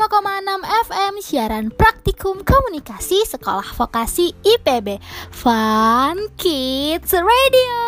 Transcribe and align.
FM 0.00 1.20
siaran 1.20 1.68
praktikum 1.68 2.40
komunikasi 2.40 3.20
sekolah 3.28 3.76
vokasi 3.76 4.32
IPB 4.40 4.96
Fun 5.28 6.16
Kids 6.40 7.12
Radio. 7.12 7.80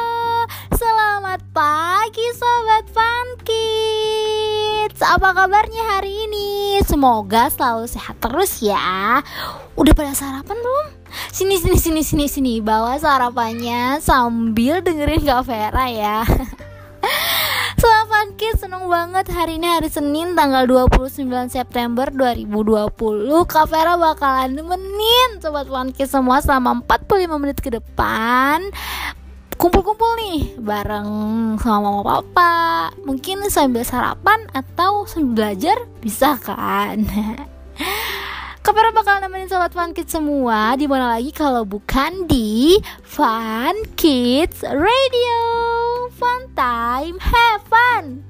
Selamat 0.77 1.41
pagi 1.57 2.27
sobat 2.37 2.85
Fun 2.93 3.29
Kids. 3.49 5.01
Apa 5.01 5.33
kabarnya 5.33 5.97
hari 5.97 6.29
ini? 6.29 6.85
Semoga 6.85 7.49
selalu 7.49 7.89
sehat 7.89 8.21
terus 8.21 8.61
ya. 8.61 9.25
Udah 9.73 9.97
pada 9.97 10.13
sarapan 10.13 10.61
belum? 10.61 10.87
Sini 11.33 11.57
sini 11.57 11.81
sini 11.81 12.05
sini 12.05 12.27
sini. 12.29 12.55
Bawa 12.61 13.01
sarapannya 13.01 14.05
sambil 14.05 14.85
dengerin 14.85 15.25
Kak 15.25 15.49
Vera 15.49 15.89
ya 15.89 16.29
Fun 18.23 18.39
Kids, 18.39 18.63
seneng 18.63 18.87
banget. 18.87 19.35
Hari 19.35 19.59
ini 19.59 19.67
hari 19.67 19.91
Senin 19.91 20.39
tanggal 20.39 20.63
29 20.71 21.27
September 21.51 22.07
2020 22.07 22.95
Kak 23.51 23.67
Vera 23.67 23.99
bakalan 23.99 24.55
nemenin 24.55 25.43
Sobat 25.43 25.67
Fun 25.67 25.91
Kids 25.91 26.15
semua 26.15 26.39
selama 26.39 26.87
45 26.87 27.43
menit 27.43 27.59
ke 27.59 27.75
depan. 27.75 28.63
Kumpul-kumpul 29.59 30.07
nih 30.23 30.55
bareng 30.55 31.11
sama 31.59 31.83
mama 31.83 32.23
papa. 32.23 32.55
Mungkin 33.03 33.51
sambil 33.51 33.83
sarapan 33.83 34.47
atau 34.55 35.03
sambil 35.03 35.35
belajar 35.59 35.83
bisa 35.99 36.39
kan 36.39 37.03
Kapera 38.63 38.95
bakal 38.95 39.19
nemenin 39.19 39.51
sobat 39.51 39.75
Fun 39.75 39.91
Kids 39.91 40.15
semua 40.15 40.79
di 40.79 40.87
mana 40.87 41.19
lagi 41.19 41.35
kalau 41.35 41.67
bukan 41.67 42.31
di 42.31 42.79
Fun 43.03 43.75
Kids 43.99 44.63
Radio. 44.63 45.43
Fun 46.15 46.47
time, 46.55 47.19
have 47.19 47.67
fun. 47.67 48.23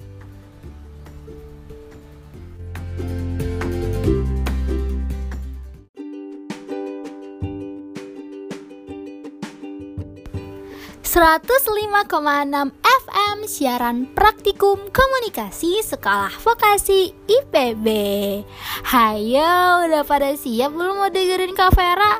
Enam 11.12 12.72
FM 12.80 13.44
siaran 13.44 14.08
praktikum 14.16 14.80
komunikasi 14.88 15.84
sekolah 15.84 16.32
vokasi 16.40 17.12
IPB 17.28 17.86
Hayo 18.88 19.84
udah 19.84 20.08
pada 20.08 20.32
siap 20.32 20.72
belum 20.72 21.04
mau 21.04 21.12
dengerin 21.12 21.52
Kak 21.52 21.76
Vera? 21.76 22.16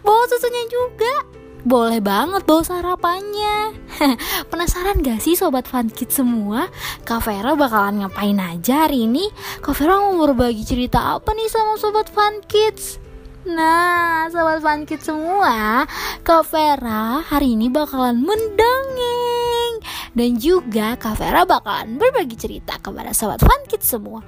Bawa 0.00 0.24
susunya 0.24 0.64
juga 0.72 1.28
boleh 1.68 2.00
banget 2.00 2.48
bawa 2.48 2.64
sarapannya 2.64 3.76
Penasaran 4.50 5.04
gak 5.04 5.20
sih 5.20 5.36
Sobat 5.36 5.68
Fun 5.68 5.92
Kids 5.92 6.24
semua? 6.24 6.72
Kak 7.04 7.28
Vera 7.28 7.52
bakalan 7.52 8.00
ngapain 8.00 8.40
aja 8.40 8.88
hari 8.88 9.04
ini? 9.04 9.28
Kak 9.60 9.76
Vera 9.76 10.00
mau 10.00 10.16
berbagi 10.16 10.64
cerita 10.64 11.20
apa 11.20 11.36
nih 11.36 11.52
sama 11.52 11.76
Sobat 11.76 12.08
Fun 12.08 12.40
Kids? 12.48 12.99
Nah, 13.48 14.28
Sobat 14.28 14.60
Fun 14.60 14.84
Kids 14.84 15.08
semua 15.08 15.88
Kak 16.20 16.44
Vera 16.52 17.24
hari 17.24 17.56
ini 17.56 17.72
bakalan 17.72 18.20
mendongeng 18.20 19.80
Dan 20.12 20.36
juga 20.36 20.92
Kak 21.00 21.16
Vera 21.16 21.48
bakalan 21.48 21.96
berbagi 21.96 22.36
cerita 22.36 22.76
kepada 22.76 23.16
Sobat 23.16 23.40
Fun 23.40 23.64
Kids 23.64 23.88
semua 23.88 24.20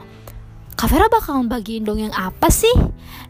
Kak 0.81 0.89
Vera 0.89 1.13
bakalan 1.13 1.47
bagiin 1.47 1.85
dongeng 1.85 2.11
apa 2.17 2.49
sih? 2.49 2.73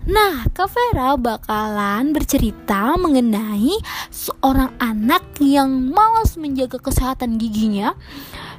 Nah, 0.07 0.47
Kak 0.55 0.71
Vera 0.71 1.19
bakalan 1.19 2.15
bercerita 2.15 2.95
mengenai 2.97 3.77
seorang 4.09 4.73
anak 4.79 5.37
yang 5.43 5.91
malas 5.91 6.39
menjaga 6.41 6.81
kesehatan 6.81 7.37
giginya. 7.37 7.93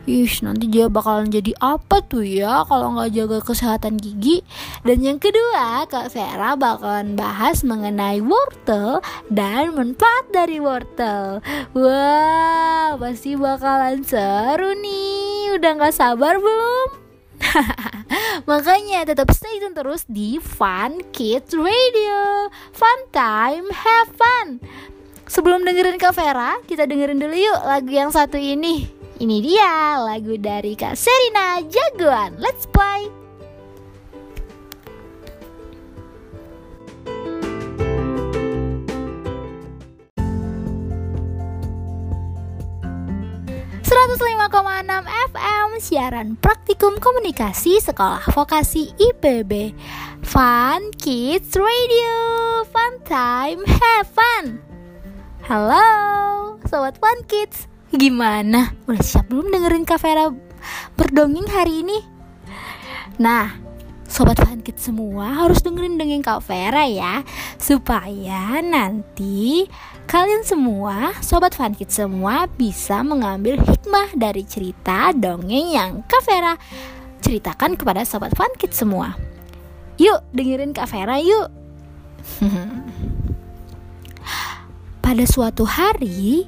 Ish, 0.03 0.43
nanti 0.43 0.67
dia 0.67 0.91
bakalan 0.91 1.31
jadi 1.31 1.55
apa 1.63 2.03
tuh 2.03 2.27
ya 2.27 2.67
kalau 2.67 2.91
nggak 2.91 3.15
jaga 3.15 3.39
kesehatan 3.39 3.95
gigi? 3.95 4.43
Dan 4.83 4.99
yang 4.99 5.15
kedua, 5.15 5.87
Kak 5.87 6.11
Vera 6.11 6.59
bakalan 6.59 7.15
bahas 7.15 7.63
mengenai 7.63 8.19
wortel 8.19 8.99
dan 9.31 9.71
manfaat 9.71 10.27
dari 10.35 10.59
wortel. 10.59 11.39
Wah, 11.71 12.99
pasti 12.99 13.39
bakalan 13.39 14.03
seru 14.03 14.75
nih. 14.75 15.55
Udah 15.55 15.71
nggak 15.71 15.95
sabar 15.95 16.35
belum? 16.35 16.99
Makanya 18.51 19.07
tetap 19.07 19.31
stay 19.31 19.63
tune 19.63 19.71
terus 19.71 20.03
di 20.11 20.35
Fun 20.35 20.99
Kids 21.15 21.55
Radio 21.55 22.51
Fun 22.75 22.99
time, 23.15 23.71
have 23.71 24.11
fun 24.15 24.59
Sebelum 25.31 25.63
dengerin 25.63 25.95
Kak 25.95 26.11
Vera, 26.11 26.59
kita 26.67 26.83
dengerin 26.83 27.23
dulu 27.23 27.35
yuk 27.35 27.59
lagu 27.63 27.91
yang 27.91 28.11
satu 28.11 28.35
ini 28.35 29.02
Ini 29.23 29.39
dia 29.39 30.03
lagu 30.03 30.35
dari 30.35 30.75
Kak 30.75 30.99
Serina 30.99 31.63
Jagoan. 31.63 32.35
Let's 32.43 32.67
play. 32.67 33.07
105,6 43.87 45.07
FM 45.07 45.67
siaran 45.79 46.35
praktikum 46.43 46.99
komunikasi 46.99 47.79
sekolah 47.79 48.27
vokasi 48.27 48.91
IPB 48.99 49.71
Fun 50.19 50.91
Kids 50.99 51.55
Radio. 51.55 52.15
Fun 52.67 52.99
time 53.07 53.63
have 53.63 54.11
fun. 54.11 54.59
Halo 55.47 56.59
Sobat 56.67 56.99
Fun 56.99 57.23
Kids 57.31 57.71
Gimana? 57.93 58.73
Udah 58.89 59.03
siap 59.05 59.29
belum 59.29 59.53
dengerin 59.53 59.85
Kak 59.85 60.01
Vera 60.01 60.33
berdongeng 60.97 61.45
hari 61.49 61.85
ini? 61.85 61.99
Nah 63.21 63.53
Sobat 64.09 64.37
Fun 64.41 64.61
Kids 64.61 64.89
semua 64.89 65.45
harus 65.45 65.61
dengerin 65.61 65.97
dongeng 65.97 66.25
Kak 66.25 66.45
Vera 66.45 66.85
ya 66.85 67.21
Supaya 67.57 68.61
nanti 68.61 69.65
Kalian 70.03 70.43
semua, 70.43 71.15
Sobat 71.23 71.55
Fun 71.55 71.73
Kids 71.73 71.95
semua 71.95 72.45
bisa 72.45 73.01
mengambil 73.01 73.57
hikmah 73.57 74.13
dari 74.13 74.43
cerita 74.43 75.15
dongeng 75.15 75.73
yang 75.73 75.91
Kak 76.05 76.21
Vera 76.27 76.53
ceritakan 77.23 77.79
kepada 77.79 78.03
Sobat 78.03 78.35
Fun 78.35 78.51
Kids 78.59 78.83
semua. 78.83 79.15
Yuk, 79.95 80.21
dengerin 80.35 80.75
Kak 80.75 80.91
Vera 80.91 81.17
yuk. 81.23 81.47
Pada 85.03 85.23
suatu 85.25 85.63
hari, 85.63 86.45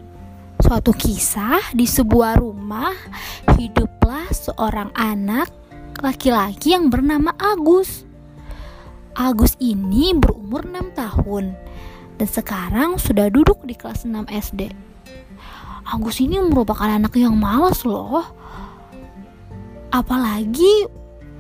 suatu 0.65 0.97
kisah 0.97 1.77
di 1.77 1.85
sebuah 1.85 2.41
rumah, 2.41 2.89
hiduplah 3.53 4.25
seorang 4.33 4.89
anak 4.97 5.45
laki-laki 6.01 6.73
yang 6.73 6.89
bernama 6.89 7.37
Agus. 7.37 8.01
Agus 9.13 9.53
ini 9.61 10.17
berumur 10.17 10.65
6 10.65 10.89
tahun 10.97 11.53
dan 12.17 12.27
sekarang 12.27 12.97
sudah 12.97 13.29
duduk 13.29 13.61
di 13.61 13.77
kelas 13.77 14.09
6 14.09 14.25
SD. 14.25 14.73
Agus 15.85 16.17
ini 16.17 16.41
merupakan 16.41 16.89
anak 16.89 17.13
yang 17.13 17.37
malas 17.37 17.85
loh. 17.85 18.25
Apalagi 19.93 20.89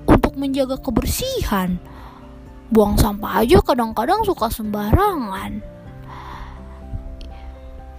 untuk 0.05 0.37
menjaga 0.37 0.77
kebersihan. 0.77 1.81
Buang 2.69 2.93
sampah 2.93 3.41
aja 3.41 3.57
kadang-kadang 3.65 4.21
suka 4.21 4.53
sembarangan. 4.53 5.65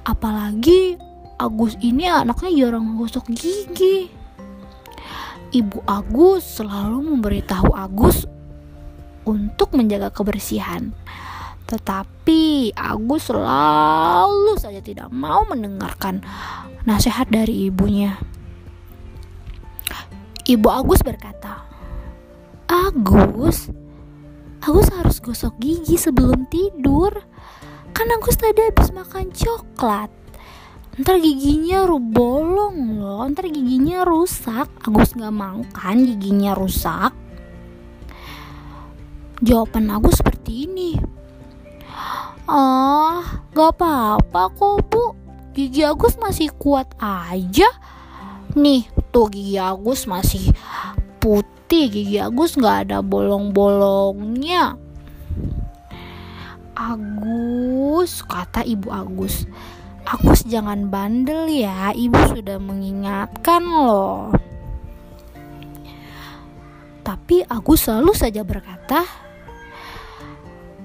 Apalagi 0.07 1.06
Agus 1.37 1.77
ini 1.85 2.09
anaknya 2.09 2.49
jarang 2.49 2.97
gosok 2.97 3.29
gigi. 3.29 4.09
Ibu 5.53 5.85
Agus 5.85 6.61
selalu 6.61 7.13
memberitahu 7.13 7.77
Agus 7.77 8.25
untuk 9.29 9.77
menjaga 9.77 10.09
kebersihan. 10.09 10.97
Tetapi 11.69 12.73
Agus 12.73 13.29
selalu 13.29 14.57
saja 14.57 14.81
tidak 14.81 15.13
mau 15.13 15.45
mendengarkan 15.45 16.25
nasihat 16.89 17.29
dari 17.29 17.69
ibunya. 17.69 18.17
Ibu 20.49 20.69
Agus 20.73 21.05
berkata, 21.05 21.69
Agus, 22.65 23.69
Agus 24.65 24.89
harus 24.89 25.21
gosok 25.21 25.53
gigi 25.61 26.01
sebelum 26.01 26.49
tidur. 26.49 27.13
Kan 27.93 28.09
Agus 28.09 28.41
tadi 28.41 28.65
habis 28.65 28.89
makan 28.89 29.35
coklat. 29.37 30.26
Ntar 30.97 31.21
giginya 31.21 31.85
bolong 31.93 32.97
loh, 32.97 33.29
ntar 33.29 33.53
giginya 33.53 34.01
rusak. 34.01 34.65
Agus 34.81 35.13
gak 35.13 35.29
mau 35.29 35.61
kan 35.77 36.01
giginya 36.09 36.57
rusak. 36.57 37.13
Jawaban 39.45 39.93
Agus 39.93 40.25
seperti 40.25 40.65
ini. 40.65 40.97
Ah, 42.49 43.45
gak 43.53 43.77
apa-apa 43.77 44.49
kok 44.57 44.89
bu 44.89 45.13
Gigi 45.53 45.85
Agus 45.85 46.15
masih 46.17 46.49
kuat 46.55 46.87
aja 47.03 47.67
Nih, 48.57 48.87
tuh 49.13 49.29
gigi 49.29 49.59
Agus 49.59 50.07
masih 50.09 50.55
putih 51.19 51.93
Gigi 51.93 52.23
Agus 52.23 52.57
gak 52.57 52.89
ada 52.89 53.03
bolong-bolongnya 53.03 54.79
Agus, 56.73 58.23
kata 58.25 58.63
ibu 58.63 58.95
Agus 58.95 59.45
Agus 60.07 60.47
jangan 60.47 60.87
bandel 60.87 61.51
ya 61.51 61.91
Ibu 61.91 62.39
sudah 62.39 62.63
mengingatkan 62.63 63.63
loh 63.67 64.31
Tapi 67.07 67.47
Agus 67.47 67.87
selalu 67.87 68.19
saja 68.19 68.43
berkata, 68.43 69.07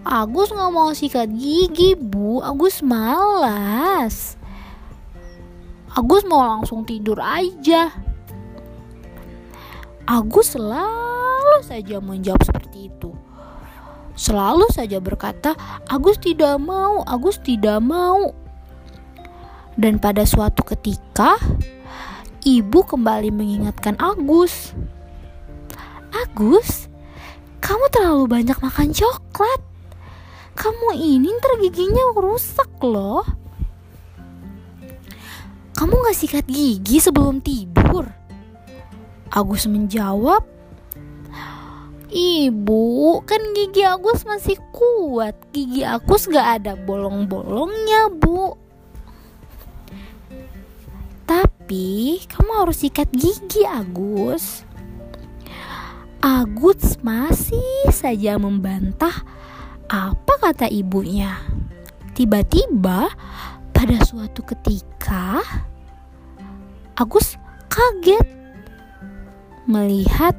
Agus 0.06 0.54
nggak 0.54 0.70
mau 0.70 0.94
sikat 0.94 1.34
gigi, 1.34 1.98
Bu. 1.98 2.42
Agus 2.46 2.86
malas. 2.86 4.38
Agus 5.98 6.22
mau 6.30 6.46
langsung 6.46 6.86
tidur 6.86 7.18
aja. 7.18 7.90
Agus 10.06 10.54
selalu 10.54 11.66
saja 11.66 11.98
menjawab 11.98 12.46
seperti 12.46 12.94
itu. 12.94 13.14
Selalu 14.14 14.70
saja 14.70 15.02
berkata, 15.02 15.58
Agus 15.90 16.22
tidak 16.22 16.62
mau, 16.62 17.02
Agus 17.06 17.42
tidak 17.42 17.82
mau. 17.82 18.41
Dan 19.80 19.98
pada 19.98 20.28
suatu 20.28 20.64
ketika, 20.68 21.40
ibu 22.44 22.84
kembali 22.84 23.32
mengingatkan 23.32 23.96
Agus. 24.00 24.76
Agus, 26.12 26.92
kamu 27.64 27.86
terlalu 27.94 28.26
banyak 28.28 28.58
makan 28.60 28.92
coklat. 28.92 29.62
Kamu 30.60 30.94
ini 30.94 31.32
ntar 31.32 31.58
giginya 31.64 32.12
rusak 32.14 32.70
loh. 32.84 33.24
Kamu 35.72 35.94
gak 36.06 36.18
sikat 36.20 36.46
gigi 36.46 37.02
sebelum 37.02 37.42
tidur? 37.42 38.06
Agus 39.32 39.66
menjawab, 39.66 40.44
Ibu, 42.12 43.24
kan 43.24 43.40
gigi 43.56 43.88
Agus 43.88 44.28
masih 44.28 44.60
kuat. 44.76 45.32
Gigi 45.56 45.88
Agus 45.88 46.28
gak 46.28 46.60
ada 46.60 46.76
bolong-bolongnya, 46.76 48.12
Bu. 48.12 48.61
Tapi, 51.72 52.20
kamu 52.28 52.52
harus 52.68 52.84
sikat 52.84 53.08
gigi, 53.16 53.64
Agus. 53.64 54.68
Agus 56.20 57.00
masih 57.00 57.88
saja 57.88 58.36
membantah 58.36 59.24
apa 59.88 60.36
kata 60.44 60.68
ibunya? 60.68 61.40
Tiba-tiba 62.12 63.08
pada 63.72 63.98
suatu 64.04 64.44
ketika 64.44 65.40
Agus 67.00 67.40
kaget 67.72 68.28
melihat 69.64 70.36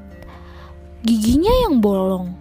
giginya 1.00 1.64
yang 1.64 1.80
bolong. 1.80 2.36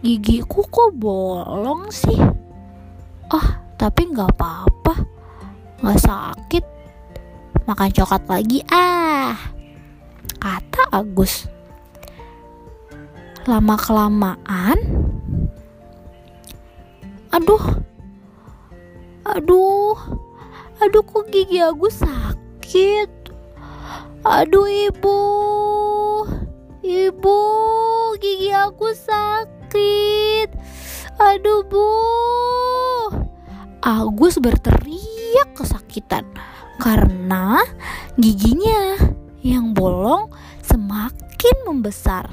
Gigiku 0.00 0.64
kok 0.72 0.96
bolong 0.96 1.92
sih? 1.92 2.16
Oh, 3.28 3.48
tapi 3.76 4.08
nggak 4.08 4.32
apa-apa, 4.40 5.13
nggak 5.80 6.00
sakit. 6.02 6.64
Makan 7.64 7.90
coklat 7.96 8.22
lagi 8.28 8.60
ah, 8.68 9.32
kata 10.36 10.82
Agus. 10.92 11.48
Lama 13.48 13.76
kelamaan 13.80 15.04
aduh. 17.34 17.64
Aduh. 19.26 19.98
Aduh 20.78 21.02
kok 21.02 21.26
gigi 21.34 21.58
aku 21.58 21.90
sakit? 21.90 23.10
Aduh 24.22 24.68
ibu. 24.68 25.20
Ibu 26.84 27.38
gigi 28.22 28.52
aku 28.54 28.92
sakit. 28.94 30.48
Aduh 31.18 31.66
bu. 31.66 31.88
Agus 33.82 34.38
berteriak 34.40 35.13
kesakitan 35.56 36.26
karena 36.78 37.62
giginya 38.18 38.98
yang 39.44 39.74
bolong 39.74 40.30
semakin 40.64 41.56
membesar. 41.68 42.30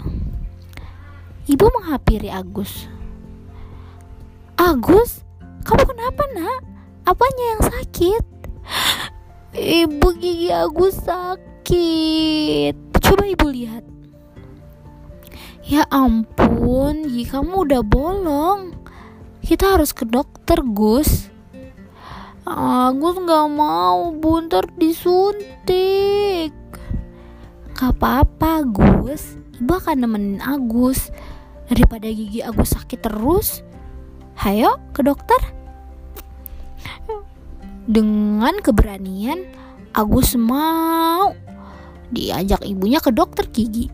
Ibu 1.49 1.65
menghampiri 1.81 2.29
Agus. 2.31 2.87
Agus, 4.55 5.25
kamu 5.65 5.83
kenapa 5.89 6.23
nak? 6.37 6.61
Apanya 7.03 7.45
yang 7.57 7.61
sakit? 7.65 8.25
Ibu 9.83 10.07
gigi 10.21 10.53
Agus 10.53 11.01
sakit. 11.01 12.75
Coba 13.01 13.23
ibu 13.25 13.47
lihat. 13.49 13.83
Ya 15.65 15.83
ampun, 15.89 17.09
gigi 17.09 17.25
kamu 17.25 17.67
udah 17.67 17.81
bolong. 17.83 18.77
Kita 19.41 19.75
harus 19.75 19.91
ke 19.91 20.05
dokter, 20.05 20.61
Gus. 20.61 21.30
Agus 22.41 23.21
gak 23.21 23.47
mau, 23.53 24.09
bunter 24.17 24.65
disuntik. 24.73 26.49
Gak 27.77 27.93
apa-apa, 27.97 28.65
Gus. 28.65 29.37
Ibu 29.61 29.77
akan 29.77 29.97
nemenin 30.01 30.41
Agus. 30.41 31.13
Daripada 31.69 32.09
gigi 32.09 32.41
Agus 32.41 32.73
sakit 32.73 32.99
terus 33.05 33.61
hayo 34.41 34.81
ke 34.97 35.05
dokter. 35.05 35.37
Dengan 37.85 38.57
keberanian 38.57 39.45
Agus 39.93 40.33
mau 40.33 41.37
diajak 42.09 42.65
ibunya 42.65 42.97
ke 42.97 43.13
dokter 43.13 43.45
gigi. 43.53 43.93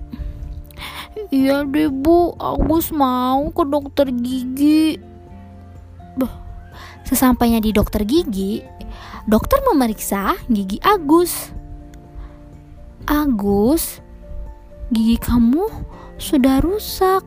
Iya 1.36 1.68
deh 1.68 1.92
bu. 1.92 2.32
Agus 2.40 2.96
mau 2.96 3.52
ke 3.52 3.64
dokter 3.68 4.08
gigi. 4.16 4.96
Bah, 6.16 6.47
sesampainya 7.08 7.64
di 7.64 7.72
dokter 7.72 8.04
gigi 8.04 8.60
dokter 9.26 9.64
memeriksa 9.72 10.36
gigi 10.52 10.78
Agus 10.84 11.56
Agus 13.08 14.04
gigi 14.92 15.16
kamu 15.16 15.64
sudah 16.20 16.60
rusak 16.60 17.24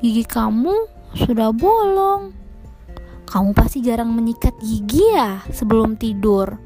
gigi 0.00 0.24
kamu 0.24 0.88
sudah 1.16 1.50
bolong. 1.54 2.36
Kamu 3.28 3.52
pasti 3.52 3.84
jarang 3.84 4.12
menyikat 4.12 4.56
gigi 4.60 5.04
ya 5.12 5.44
sebelum 5.52 6.00
tidur. 6.00 6.56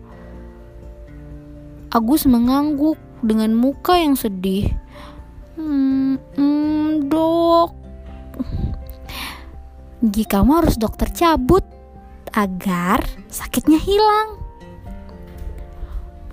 Agus 1.92 2.24
mengangguk 2.24 2.96
dengan 3.20 3.52
muka 3.52 3.98
yang 3.98 4.14
sedih. 4.14 4.70
Hmm, 5.58 6.16
hmm, 6.38 7.10
dok. 7.10 7.81
Gigi 10.02 10.26
kamu 10.26 10.66
harus 10.66 10.74
dokter 10.74 11.06
cabut 11.14 11.62
agar 12.34 13.06
sakitnya 13.30 13.78
hilang. 13.78 14.34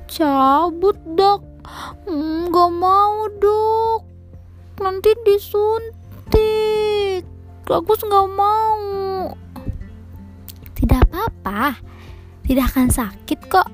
Cabut 0.10 0.98
dok. 1.14 1.46
Hmm, 2.10 2.50
gak 2.50 2.72
mau 2.74 3.30
dok. 3.38 4.10
Nanti 4.80 5.12
disuntik 5.28 7.28
Bagus 7.68 8.00
nggak 8.00 8.28
mau 8.32 9.36
Tidak 10.72 11.00
apa-apa 11.04 11.84
Tidak 12.48 12.64
akan 12.64 12.88
sakit 12.88 13.40
kok 13.52 13.68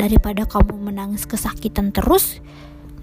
Daripada 0.00 0.48
kamu 0.48 0.80
menangis 0.80 1.28
kesakitan 1.28 1.92
terus 1.92 2.40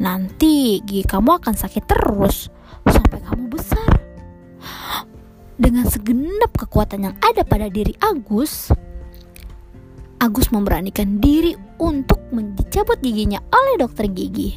Nanti 0.01 0.81
gigi 0.81 1.05
kamu 1.05 1.45
akan 1.45 1.53
sakit 1.53 1.85
terus 1.85 2.49
Sampai 2.89 3.21
kamu 3.21 3.53
besar 3.53 4.00
Dengan 5.61 5.85
segenap 5.85 6.57
kekuatan 6.57 7.05
yang 7.05 7.15
ada 7.21 7.45
pada 7.45 7.69
diri 7.69 7.93
Agus 8.01 8.73
Agus 10.21 10.53
memberanikan 10.53 11.17
diri 11.17 11.57
untuk 11.81 12.21
mencabut 12.29 13.01
giginya 13.01 13.41
oleh 13.49 13.81
dokter 13.81 14.05
gigi. 14.05 14.53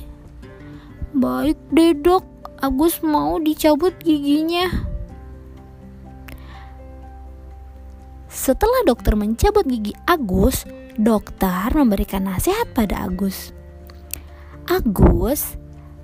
Baik 1.17 1.57
deh 1.73 1.97
dok, 1.97 2.21
Agus 2.61 3.01
mau 3.01 3.41
dicabut 3.41 3.97
giginya. 4.05 4.69
Setelah 8.29 8.85
dokter 8.85 9.17
mencabut 9.17 9.65
gigi 9.65 9.97
Agus, 10.05 10.69
dokter 11.01 11.73
memberikan 11.73 12.29
nasihat 12.29 12.69
pada 12.77 13.09
Agus. 13.09 13.57
Agus, 14.69 15.57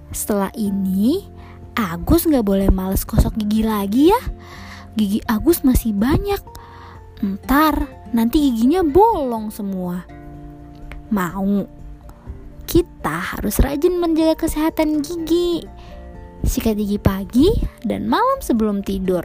setelah 0.09 0.49
ini 0.57 1.29
Agus 1.77 2.25
gak 2.25 2.49
boleh 2.49 2.73
males 2.73 3.05
gosok 3.05 3.37
gigi 3.45 3.61
lagi 3.61 4.09
ya. 4.09 4.21
Gigi 5.01 5.25
Agus 5.25 5.65
masih 5.65 5.97
banyak. 5.97 6.45
Ntar 7.25 7.89
nanti 8.13 8.53
giginya 8.53 8.85
bolong 8.85 9.49
semua. 9.49 10.05
Mau? 11.09 11.65
Kita 12.69 13.17
harus 13.33 13.57
rajin 13.65 13.97
menjaga 13.97 14.45
kesehatan 14.45 15.01
gigi 15.01 15.65
sikat 16.45 16.77
gigi 16.77 16.97
pagi 17.01 17.49
dan 17.85 18.09
malam 18.09 18.41
sebelum 18.45 18.81
tidur. 18.85 19.25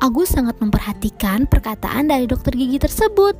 Agus 0.00 0.32
sangat 0.32 0.56
memperhatikan 0.60 1.44
perkataan 1.44 2.08
dari 2.08 2.24
dokter 2.24 2.56
gigi 2.56 2.80
tersebut. 2.80 3.36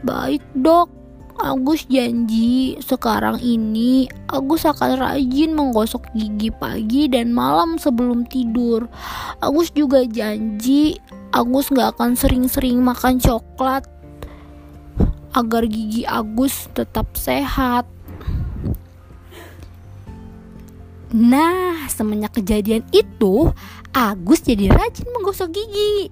Baik 0.00 0.40
dok, 0.56 0.88
Agus 1.36 1.84
janji 1.86 2.80
sekarang 2.80 3.36
ini 3.40 4.08
Agus 4.26 4.64
akan 4.64 4.96
rajin 5.00 5.52
menggosok 5.52 6.08
gigi 6.16 6.48
pagi 6.48 7.08
dan 7.12 7.36
malam 7.36 7.76
sebelum 7.76 8.24
tidur. 8.24 8.88
Agus 9.44 9.70
juga 9.72 10.04
janji 10.04 10.96
Agus 11.30 11.68
gak 11.68 11.96
akan 11.96 12.16
sering-sering 12.16 12.80
makan 12.80 13.20
coklat. 13.20 13.84
agar 15.36 15.68
gigi 15.68 16.08
Agus 16.08 16.72
tetap 16.72 17.12
sehat. 17.12 17.84
Nah, 21.12 21.86
semenjak 21.92 22.40
kejadian 22.40 22.82
itu, 22.90 23.52
Agus 23.92 24.40
jadi 24.42 24.72
rajin 24.72 25.06
menggosok 25.12 25.52
gigi. 25.52 26.08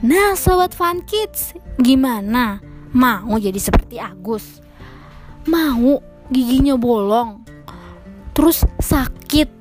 Nah, 0.00 0.34
sobat 0.34 0.72
Fun 0.72 1.04
Kids, 1.04 1.52
gimana? 1.80 2.60
Mau 2.92 3.36
jadi 3.36 3.60
seperti 3.60 4.00
Agus? 4.00 4.64
Mau 5.44 6.00
giginya 6.32 6.76
bolong? 6.76 7.44
Terus 8.32 8.64
sakit? 8.80 9.58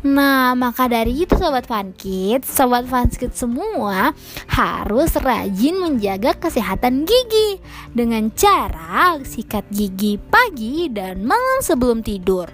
Nah, 0.00 0.56
maka 0.56 0.88
dari 0.88 1.12
itu 1.28 1.36
Sobat 1.36 1.68
Kids, 2.00 2.48
Sobat 2.48 2.88
Kids 2.88 3.36
semua 3.36 4.16
harus 4.48 5.12
rajin 5.20 5.76
menjaga 5.76 6.32
kesehatan 6.40 7.04
gigi 7.04 7.60
dengan 7.92 8.32
cara 8.32 9.20
sikat 9.20 9.68
gigi 9.68 10.16
pagi 10.16 10.88
dan 10.88 11.20
malam 11.28 11.60
sebelum 11.60 12.00
tidur. 12.00 12.48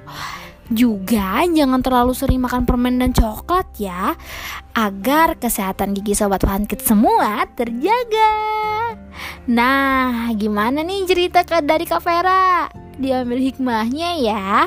Juga 0.66 1.46
jangan 1.46 1.78
terlalu 1.78 2.10
sering 2.10 2.42
makan 2.42 2.66
permen 2.66 2.98
dan 2.98 3.14
coklat 3.14 3.70
ya 3.78 4.18
Agar 4.74 5.38
kesehatan 5.38 5.94
gigi 5.94 6.18
Sobat 6.18 6.42
Kids 6.42 6.90
semua 6.90 7.46
terjaga 7.54 8.34
Nah 9.46 10.34
gimana 10.34 10.82
nih 10.82 11.06
cerita 11.06 11.46
dari 11.62 11.86
Kak 11.86 12.02
Vera? 12.02 12.66
Diambil 12.98 13.38
hikmahnya 13.46 14.18
ya 14.18 14.66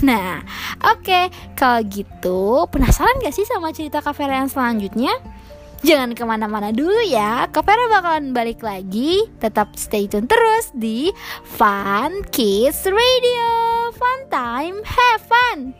Nah, 0.00 0.40
oke, 0.88 1.04
okay. 1.04 1.24
kalau 1.52 1.84
gitu 1.84 2.64
penasaran 2.72 3.20
gak 3.20 3.36
sih 3.36 3.44
sama 3.44 3.76
cerita 3.76 4.00
Kak 4.00 4.16
Vera 4.16 4.40
yang 4.40 4.48
selanjutnya? 4.48 5.12
Jangan 5.84 6.16
ke 6.16 6.22
mana-mana 6.24 6.72
dulu 6.72 7.02
ya, 7.04 7.50
Kak 7.52 7.66
Vera 7.66 7.90
bakalan 7.90 8.30
balik 8.32 8.62
lagi 8.62 9.26
Tetap 9.42 9.74
stay 9.76 10.06
tune 10.08 10.30
terus 10.30 10.72
di 10.72 11.12
Fun 11.44 12.24
Kids 12.30 12.86
Radio 12.88 13.71
time, 14.32 14.80
have 14.88 15.20
fun! 15.28 15.76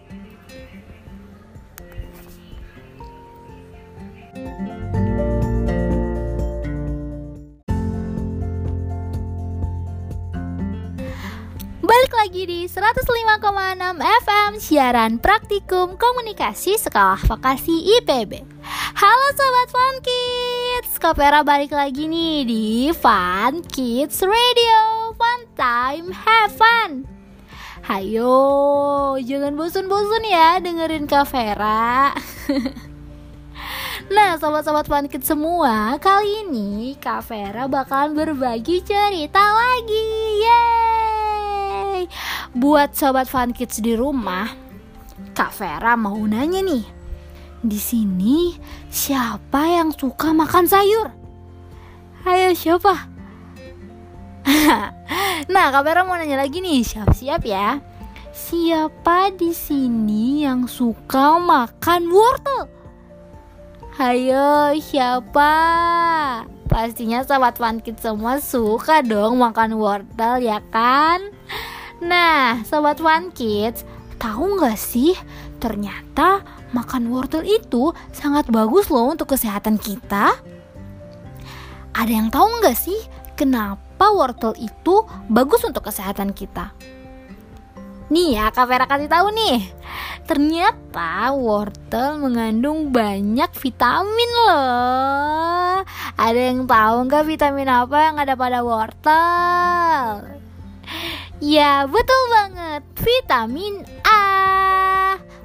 Balik 11.82 12.12
lagi 12.12 12.42
di 12.44 12.61
105,6 12.68 13.40
FM 14.21 14.50
Siaran 14.61 15.16
Praktikum 15.16 15.97
Komunikasi 15.97 16.76
Sekolah 16.76 17.21
Vokasi 17.25 18.00
IPB 18.00 18.32
Halo 18.97 19.28
Sobat 19.32 19.68
Fun 19.73 19.97
Kids 20.04 21.00
Kopera 21.00 21.40
balik 21.40 21.73
lagi 21.73 22.04
nih 22.04 22.44
di 22.44 22.64
Fun 22.92 23.64
Kids 23.64 24.21
Radio. 24.25 25.12
Fun 25.16 25.40
Time 25.56 26.12
Have 26.12 26.52
Fun 26.56 27.22
Hayo, 27.82 29.18
jangan 29.18 29.58
bosan-bosan 29.58 30.24
ya 30.26 30.62
dengerin 30.62 31.10
Kak 31.10 31.26
Vera 31.34 32.14
Nah 34.14 34.38
sobat-sobat 34.38 34.86
Fun 34.86 35.06
Kids 35.10 35.26
semua 35.26 35.98
Kali 35.98 36.46
ini 36.46 36.94
Kak 36.98 37.26
Vera 37.26 37.66
bakalan 37.66 38.14
berbagi 38.14 38.86
cerita 38.86 39.42
lagi 39.42 40.06
Yeay 40.46 40.72
Buat 42.52 42.92
sobat 42.92 43.32
fun 43.32 43.56
kids 43.56 43.80
di 43.80 43.96
rumah, 43.96 44.44
Kak 45.32 45.56
Vera 45.56 45.96
mau 45.96 46.20
nanya 46.28 46.60
nih. 46.60 46.84
Di 47.64 47.80
sini 47.80 48.52
siapa 48.92 49.72
yang 49.72 49.94
suka 49.96 50.36
makan 50.36 50.68
sayur? 50.68 51.08
Ayo 52.28 52.52
siapa? 52.52 53.12
nah, 55.52 55.66
Kak 55.70 55.82
Vera 55.87 56.02
mau 56.02 56.18
nanya 56.18 56.40
lagi 56.40 56.58
nih, 56.58 56.82
siap-siap 56.82 57.42
ya. 57.46 57.78
Siapa 58.32 59.28
di 59.37 59.52
sini 59.52 60.42
yang 60.49 60.64
suka 60.64 61.37
makan 61.37 62.08
wortel? 62.08 62.64
Ayo, 64.00 64.72
siapa? 64.80 65.52
Pastinya 66.64 67.20
sahabat 67.20 67.61
Kids 67.84 68.00
semua 68.00 68.40
suka 68.40 69.04
dong 69.04 69.37
makan 69.37 69.76
wortel 69.76 70.40
ya 70.40 70.64
kan? 70.72 71.20
Nah, 72.00 72.64
Sobat 72.64 73.04
One 73.04 73.28
Kids, 73.37 73.84
tahu 74.16 74.56
nggak 74.56 74.80
sih? 74.80 75.12
Ternyata 75.61 76.40
makan 76.72 77.12
wortel 77.12 77.44
itu 77.44 77.92
sangat 78.16 78.49
bagus 78.49 78.88
loh 78.88 79.12
untuk 79.12 79.37
kesehatan 79.37 79.76
kita. 79.76 80.32
Ada 81.92 82.08
yang 82.08 82.32
tahu 82.32 82.49
nggak 82.64 82.75
sih 82.80 82.96
kenapa 83.37 83.91
wortel 84.11 84.59
itu 84.59 85.06
bagus 85.30 85.62
untuk 85.62 85.87
kesehatan 85.87 86.35
kita? 86.35 86.75
Nih 88.12 88.37
ya, 88.37 88.52
Kak 88.52 88.68
Vera 88.68 88.85
kasih 88.85 89.09
tahu 89.09 89.32
nih. 89.32 89.64
Ternyata 90.28 91.32
wortel 91.32 92.21
mengandung 92.21 92.92
banyak 92.92 93.49
vitamin 93.56 94.30
loh. 94.44 95.80
Ada 96.21 96.40
yang 96.52 96.68
tahu 96.68 97.09
nggak 97.09 97.25
vitamin 97.25 97.73
apa 97.73 97.97
yang 98.11 98.16
ada 98.21 98.35
pada 98.37 98.61
wortel? 98.61 100.28
Ya, 101.40 101.88
betul 101.88 102.23
banget. 102.30 102.82
Vitamin 103.00 103.82
A. 104.04 104.23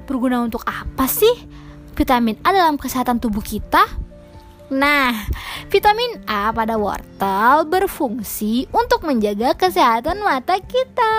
Berguna 0.04 0.44
untuk 0.44 0.62
apa 0.68 1.08
sih? 1.08 1.48
Vitamin 1.96 2.38
A 2.46 2.54
dalam 2.54 2.78
kesehatan 2.78 3.18
tubuh 3.18 3.42
kita? 3.42 4.07
Nah, 4.68 5.16
vitamin 5.72 6.20
A 6.28 6.52
pada 6.52 6.76
wortel 6.76 7.64
berfungsi 7.64 8.68
untuk 8.68 9.00
menjaga 9.00 9.56
kesehatan 9.56 10.20
mata 10.20 10.60
kita. 10.60 11.16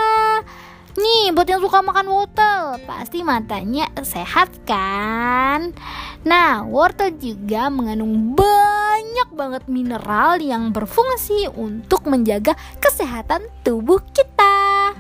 Nih, 0.94 1.34
buat 1.34 1.50
yang 1.50 1.58
suka 1.58 1.82
makan 1.82 2.14
wortel, 2.14 2.78
pasti 2.86 3.26
matanya 3.26 3.90
sehat 4.06 4.54
kan? 4.70 5.74
Nah, 6.22 6.62
wortel 6.62 7.18
juga 7.18 7.74
mengandung 7.74 8.38
banyak 8.38 9.34
banget 9.34 9.64
mineral 9.66 10.38
yang 10.38 10.70
berfungsi 10.70 11.50
untuk 11.50 12.06
menjaga 12.06 12.54
kesehatan 12.78 13.50
tubuh 13.66 13.98
kita. 14.14 14.94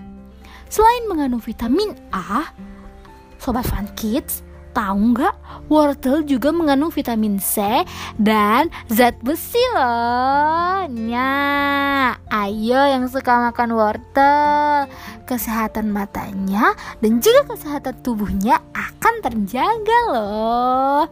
Selain 0.74 1.06
mengandung 1.06 1.42
vitamin 1.42 1.94
A, 2.10 2.50
Sobat 3.38 3.70
Fun 3.70 3.86
Kids, 3.94 4.42
Tahu 4.70 5.00
nggak? 5.18 5.36
Wortel 5.70 6.26
juga 6.26 6.54
mengandung 6.54 6.94
vitamin 6.94 7.42
C 7.42 7.84
dan 8.18 8.70
zat 8.90 9.18
besi 9.26 9.62
loh. 9.74 10.86
Nah, 10.90 12.18
ayo 12.30 12.82
yang 12.90 13.10
suka 13.10 13.50
makan 13.50 13.74
wortel, 13.74 14.90
kesehatan 15.26 15.90
matanya 15.94 16.74
dan 17.02 17.22
juga 17.22 17.54
kesehatan 17.54 17.98
tubuhnya 18.06 18.62
akan 18.74 19.14
terjaga 19.26 20.00
loh. 20.14 21.04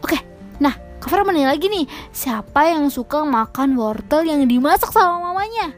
Oke, 0.00 0.20
nah 0.60 0.76
Farah 1.06 1.22
menanya 1.22 1.54
lagi 1.54 1.70
nih, 1.70 1.86
siapa 2.10 2.66
yang 2.66 2.90
suka 2.90 3.22
makan 3.22 3.78
wortel 3.78 4.26
yang 4.26 4.42
dimasak 4.42 4.90
sama 4.90 5.30
mamanya? 5.30 5.70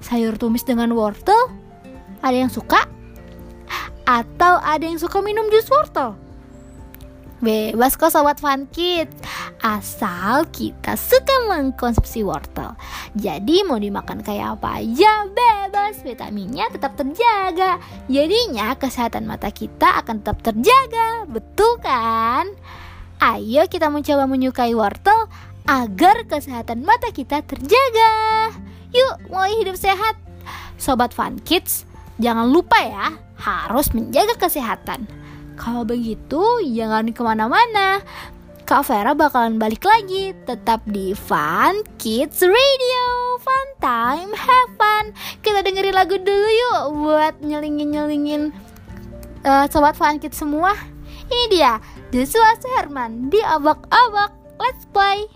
Sayur 0.00 0.40
tumis 0.40 0.64
dengan 0.64 0.88
wortel? 0.96 1.36
Ada 2.24 2.48
yang 2.48 2.48
suka? 2.48 2.88
Atau 4.02 4.58
ada 4.58 4.82
yang 4.82 4.98
suka 4.98 5.22
minum 5.22 5.46
jus 5.48 5.68
wortel? 5.70 6.18
Bebas 7.42 7.98
kok 7.98 8.14
sobat 8.14 8.38
fun 8.38 8.70
kids. 8.70 9.10
Asal 9.62 10.46
kita 10.54 10.94
suka 10.94 11.50
mengkonsumsi 11.50 12.22
wortel. 12.22 12.78
Jadi 13.18 13.66
mau 13.66 13.82
dimakan 13.82 14.22
kayak 14.22 14.58
apa 14.58 14.78
aja 14.78 15.26
bebas. 15.26 16.06
Vitaminnya 16.06 16.70
tetap 16.70 16.94
terjaga. 16.94 17.82
Jadinya 18.06 18.78
kesehatan 18.78 19.26
mata 19.26 19.50
kita 19.50 20.06
akan 20.06 20.22
tetap 20.22 20.38
terjaga. 20.42 21.26
Betul 21.26 21.82
kan? 21.82 22.46
Ayo 23.18 23.66
kita 23.66 23.90
mencoba 23.90 24.26
menyukai 24.30 24.74
wortel 24.74 25.26
Agar 25.66 26.26
kesehatan 26.26 26.82
mata 26.82 27.14
kita 27.14 27.42
terjaga. 27.42 28.14
Yuk 28.90 29.30
mulai 29.30 29.54
hidup 29.62 29.78
sehat. 29.78 30.18
Sobat 30.74 31.14
fun 31.14 31.38
kids 31.46 31.86
Jangan 32.18 32.50
lupa 32.50 32.78
ya 32.82 33.14
Harus 33.42 33.90
menjaga 33.90 34.38
kesehatan. 34.38 35.10
Kalau 35.58 35.82
begitu, 35.82 36.62
jangan 36.62 37.10
ke 37.10 37.20
mana-mana. 37.26 37.98
Kak 38.62 38.86
Vera 38.86 39.12
bakalan 39.12 39.58
balik 39.58 39.82
lagi 39.82 40.30
tetap 40.46 40.80
di 40.86 41.10
Fun 41.12 41.82
Kids 41.98 42.40
Radio. 42.46 43.06
Fun 43.42 43.68
Time 43.82 44.30
Have 44.30 44.72
Fun. 44.78 45.10
Kita 45.42 45.66
dengerin 45.66 45.98
lagu 45.98 46.14
dulu 46.14 46.46
yuk 46.46 46.82
Buat 47.02 47.34
nyelingin-nyelingin 47.42 48.54
uh, 49.42 49.66
Sobat 49.66 49.98
Fun 49.98 50.22
Kids 50.22 50.38
semua. 50.38 50.78
Ini 51.26 51.44
dia 51.50 51.82
Joshua 52.14 52.54
Herman 52.78 53.32
di 53.32 53.42
Abak-Abak 53.42 54.30
Let's 54.62 54.86
play 54.94 55.26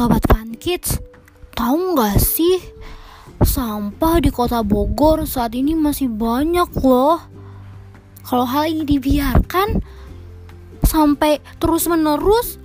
Sobat 0.00 0.24
Fun 0.32 0.56
Kids, 0.56 0.96
tahu 1.52 1.92
nggak 1.92 2.16
sih 2.16 2.56
sampah 3.44 4.16
di 4.24 4.32
kota 4.32 4.64
Bogor 4.64 5.28
saat 5.28 5.52
ini 5.52 5.76
masih 5.76 6.08
banyak 6.08 6.72
loh. 6.80 7.20
Kalau 8.24 8.48
hal 8.48 8.72
ini 8.72 8.88
dibiarkan 8.88 9.76
sampai 10.88 11.44
terus-menerus, 11.60 12.56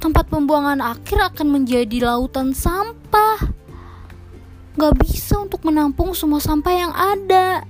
tempat 0.00 0.32
pembuangan 0.32 0.80
akhir 0.80 1.36
akan 1.36 1.60
menjadi 1.60 2.00
lautan 2.00 2.56
sampah. 2.56 3.44
Gak 4.80 4.96
bisa 5.04 5.36
untuk 5.36 5.60
menampung 5.68 6.16
semua 6.16 6.40
sampah 6.40 6.72
yang 6.72 6.96
ada. 6.96 7.60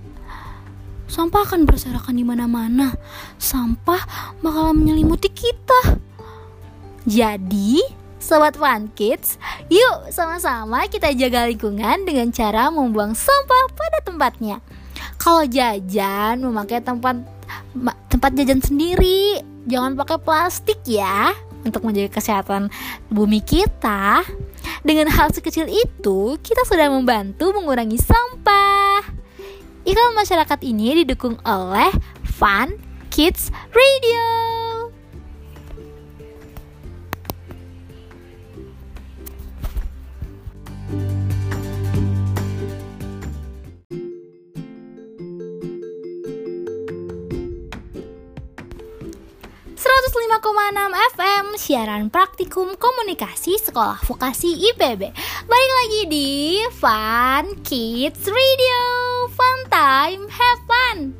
Sampah 1.10 1.50
akan 1.50 1.66
berserakan 1.66 2.14
di 2.14 2.22
mana-mana. 2.22 2.94
Sampah 3.42 4.06
bakalan 4.38 4.86
menyelimuti 4.86 5.34
kita. 5.34 5.98
Jadi, 7.10 7.98
Sobat 8.20 8.54
Fun 8.54 8.92
Kids, 8.92 9.40
yuk 9.72 10.12
sama-sama 10.12 10.84
kita 10.86 11.10
jaga 11.16 11.48
lingkungan 11.48 12.04
dengan 12.04 12.28
cara 12.30 12.68
membuang 12.68 13.16
sampah 13.16 13.72
pada 13.72 13.98
tempatnya. 14.04 14.60
Kalau 15.16 15.48
jajan, 15.48 16.44
memakai 16.44 16.84
tempat 16.84 17.16
tempat 18.12 18.30
jajan 18.36 18.60
sendiri, 18.60 19.40
jangan 19.64 19.96
pakai 19.96 20.20
plastik 20.20 20.84
ya 20.84 21.32
untuk 21.64 21.82
menjaga 21.82 22.20
kesehatan 22.20 22.68
bumi 23.08 23.40
kita. 23.40 24.22
Dengan 24.84 25.08
hal 25.08 25.32
sekecil 25.32 25.68
itu, 25.68 26.36
kita 26.44 26.64
sudah 26.68 26.92
membantu 26.92 27.56
mengurangi 27.56 27.96
sampah. 27.96 29.04
Iklan 29.88 30.12
masyarakat 30.12 30.60
ini 30.60 31.04
didukung 31.04 31.40
oleh 31.44 31.88
Fun 32.36 32.76
Kids 33.08 33.48
Radio. 33.72 34.59
105,6 50.00 51.12
FM 51.12 51.44
siaran 51.60 52.08
praktikum 52.08 52.72
komunikasi 52.80 53.60
sekolah 53.60 54.00
vokasi 54.08 54.48
IPB. 54.72 55.12
Balik 55.44 55.72
lagi 55.76 56.02
di 56.08 56.28
Fun 56.72 57.60
Kids 57.60 58.24
Radio. 58.24 58.80
Fun 59.28 59.58
time, 59.68 60.24
have 60.32 60.62
fun. 60.64 61.12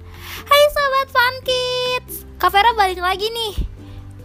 Hai 0.48 0.62
sobat 0.72 1.08
Fun 1.12 1.34
Kids, 1.44 2.24
Kak 2.40 2.56
Vera 2.56 2.72
balik 2.72 3.04
lagi 3.04 3.28
nih. 3.28 3.54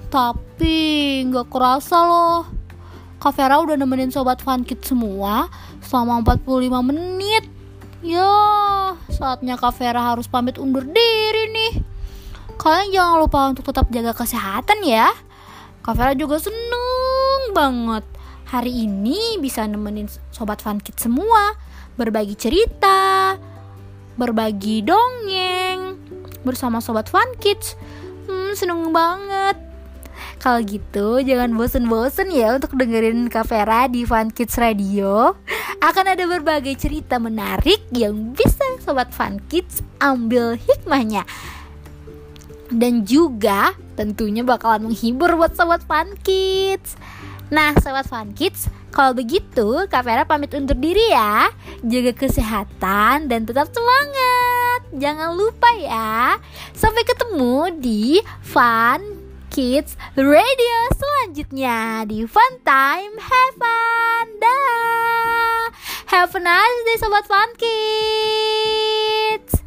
Tapi 0.08 0.80
nggak 1.28 1.52
kerasa 1.52 2.00
loh. 2.08 2.48
Kak 3.20 3.36
Vera 3.36 3.60
udah 3.60 3.76
nemenin 3.76 4.08
sobat 4.08 4.40
Fun 4.40 4.64
Kids 4.64 4.88
semua 4.88 5.52
selama 5.84 6.24
45 6.24 6.80
menit. 6.96 7.44
Ya, 8.00 8.32
saatnya 9.12 9.60
Kak 9.60 9.76
Vera 9.76 10.16
harus 10.16 10.32
pamit 10.32 10.56
undur 10.56 10.88
diri. 10.88 11.15
Kalian 12.66 12.98
jangan 12.98 13.22
lupa 13.22 13.40
untuk 13.54 13.62
tetap 13.70 13.94
jaga 13.94 14.18
kesehatan 14.18 14.82
ya. 14.82 15.14
Kak 15.86 16.02
Vera 16.02 16.18
juga 16.18 16.42
seneng 16.42 17.54
banget 17.54 18.02
hari 18.50 18.90
ini 18.90 19.38
bisa 19.38 19.70
nemenin 19.70 20.10
sobat 20.34 20.66
Fun 20.66 20.82
Kids 20.82 21.06
semua 21.06 21.54
berbagi 21.94 22.34
cerita, 22.34 23.38
berbagi 24.18 24.82
dongeng 24.82 26.02
bersama 26.42 26.82
sobat 26.82 27.06
Fun 27.06 27.38
Kids. 27.38 27.78
Hmm, 28.26 28.58
seneng 28.58 28.90
banget. 28.90 29.62
Kalau 30.42 30.58
gitu 30.66 31.22
jangan 31.22 31.54
bosen-bosen 31.54 32.34
ya 32.34 32.58
untuk 32.58 32.74
dengerin 32.74 33.30
Kak 33.30 33.46
Vera 33.46 33.86
di 33.86 34.10
Fun 34.10 34.34
Kids 34.34 34.58
Radio. 34.58 35.38
Akan 35.86 36.10
ada 36.10 36.26
berbagai 36.26 36.74
cerita 36.82 37.22
menarik 37.22 37.86
yang 37.94 38.34
bisa 38.34 38.66
sobat 38.82 39.14
Fun 39.14 39.38
Kids 39.54 39.86
ambil 40.02 40.58
hikmahnya 40.58 41.30
dan 42.76 43.08
juga 43.08 43.72
tentunya 43.96 44.44
bakalan 44.44 44.92
menghibur 44.92 45.32
buat 45.40 45.56
sobat 45.56 45.82
Fun 45.88 46.12
Kids. 46.22 47.00
Nah, 47.48 47.72
sobat 47.80 48.08
Fun 48.12 48.36
Kids, 48.36 48.68
kalau 48.92 49.16
begitu 49.16 49.88
Kak 49.88 50.04
Vera 50.04 50.28
pamit 50.28 50.52
undur 50.52 50.76
diri 50.76 51.12
ya. 51.12 51.48
Jaga 51.84 52.12
kesehatan 52.12 53.32
dan 53.32 53.48
tetap 53.48 53.72
semangat. 53.72 54.80
Jangan 54.96 55.36
lupa 55.36 55.68
ya. 55.80 56.40
Sampai 56.76 57.08
ketemu 57.08 57.72
di 57.80 58.20
Fun 58.44 59.24
Kids 59.52 59.96
Radio 60.20 60.78
selanjutnya 60.96 62.04
di 62.04 62.28
Fun 62.28 62.54
Time 62.68 63.16
Have 63.20 63.56
Fun. 63.56 64.28
Dah. 64.40 65.64
Have 66.12 66.36
a 66.36 66.42
nice 66.44 66.82
day 66.88 66.98
sobat 67.00 67.26
Fun 67.28 67.50
Kids. 67.56 69.65